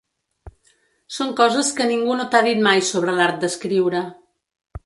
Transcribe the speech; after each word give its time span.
Són 1.17 1.29
coses 1.41 1.69
que 1.81 1.87
ningú 1.93 2.17
no 2.21 2.27
t’ha 2.33 2.43
dit 2.49 2.65
mai 2.71 2.85
sobre 2.91 3.17
l’art 3.21 3.41
d’escriure. 3.45 4.07